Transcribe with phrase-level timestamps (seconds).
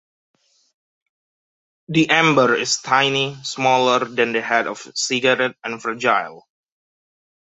[1.89, 6.47] The ember is tiny, smaller than the head of a cigarette, and fragile.